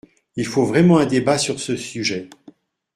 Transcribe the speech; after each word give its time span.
Il 0.35 0.47
faut 0.47 0.65
vraiment 0.65 0.97
un 0.97 1.05
débat 1.05 1.37
sur 1.37 1.59
ce 1.59 1.75
sujet. 1.77 2.27